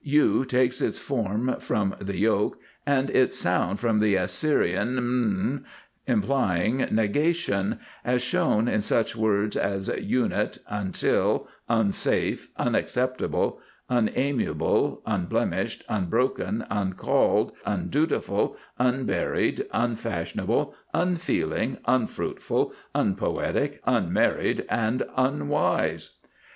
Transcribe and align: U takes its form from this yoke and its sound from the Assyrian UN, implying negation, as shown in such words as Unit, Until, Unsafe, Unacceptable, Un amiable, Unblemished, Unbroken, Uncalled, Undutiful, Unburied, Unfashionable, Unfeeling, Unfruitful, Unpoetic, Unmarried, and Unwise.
U 0.03 0.43
takes 0.45 0.81
its 0.81 0.97
form 0.97 1.59
from 1.59 1.93
this 1.99 2.15
yoke 2.17 2.59
and 2.87 3.11
its 3.11 3.37
sound 3.37 3.79
from 3.79 3.99
the 3.99 4.15
Assyrian 4.15 4.95
UN, 4.95 5.65
implying 6.07 6.77
negation, 6.89 7.77
as 8.03 8.23
shown 8.23 8.67
in 8.67 8.81
such 8.81 9.15
words 9.15 9.55
as 9.55 9.89
Unit, 9.95 10.57
Until, 10.67 11.47
Unsafe, 11.69 12.49
Unacceptable, 12.57 13.59
Un 13.91 14.09
amiable, 14.15 15.03
Unblemished, 15.05 15.83
Unbroken, 15.87 16.65
Uncalled, 16.71 17.51
Undutiful, 17.63 18.57
Unburied, 18.79 19.67
Unfashionable, 19.71 20.73
Unfeeling, 20.95 21.77
Unfruitful, 21.85 22.73
Unpoetic, 22.95 23.79
Unmarried, 23.85 24.65
and 24.67 25.03
Unwise. 25.15 26.13